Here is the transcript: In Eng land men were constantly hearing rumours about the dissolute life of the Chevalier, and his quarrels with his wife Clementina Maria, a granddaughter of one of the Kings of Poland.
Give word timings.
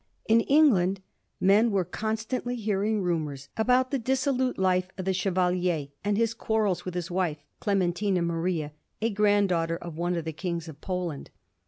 In 0.27 0.41
Eng 0.49 0.71
land 0.71 1.01
men 1.39 1.69
were 1.69 1.85
constantly 1.85 2.55
hearing 2.55 3.03
rumours 3.03 3.49
about 3.55 3.91
the 3.91 3.99
dissolute 3.99 4.57
life 4.57 4.89
of 4.97 5.05
the 5.05 5.13
Chevalier, 5.13 5.89
and 6.03 6.17
his 6.17 6.33
quarrels 6.33 6.85
with 6.85 6.95
his 6.95 7.11
wife 7.11 7.37
Clementina 7.59 8.23
Maria, 8.23 8.71
a 8.99 9.11
granddaughter 9.11 9.77
of 9.77 9.97
one 9.99 10.15
of 10.15 10.25
the 10.25 10.33
Kings 10.33 10.67
of 10.67 10.81
Poland. 10.81 11.29